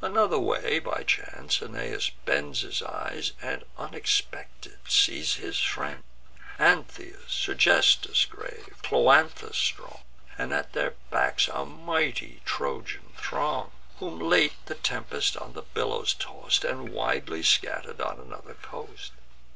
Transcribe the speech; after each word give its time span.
Another 0.00 0.38
way 0.38 0.78
by 0.78 1.02
chance 1.02 1.60
Aeneas 1.60 2.10
bends 2.24 2.60
His 2.60 2.80
eyes, 2.80 3.32
and 3.42 3.64
unexpected 3.76 4.78
sees 4.88 5.34
his 5.34 5.58
friends, 5.58 6.04
Antheus, 6.60 7.26
Sergestus 7.32 8.24
grave, 8.24 8.72
Cloanthus 8.84 9.56
strong, 9.56 10.04
And 10.38 10.52
at 10.54 10.74
their 10.74 10.94
backs 11.10 11.48
a 11.52 11.64
mighty 11.66 12.40
Trojan 12.44 13.14
throng, 13.16 13.72
Whom 13.98 14.20
late 14.20 14.54
the 14.66 14.76
tempest 14.76 15.36
on 15.36 15.54
the 15.54 15.62
billows 15.62 16.14
toss'd, 16.14 16.64
And 16.64 16.90
widely 16.90 17.42
scatter'd 17.42 18.00
on 18.00 18.20
another 18.20 18.54
coast. 18.62 19.10